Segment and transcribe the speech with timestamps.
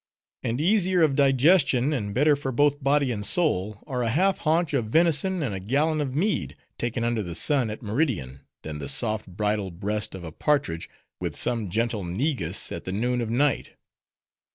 [0.41, 4.73] And easier of digestion, and better for both body and soul, are a half haunch
[4.73, 8.89] of venison and a gallon of mead, taken under the sun at meridian, than the
[8.89, 13.73] soft bridal breast of a partridge, with some gentle negus, at the noon of night!"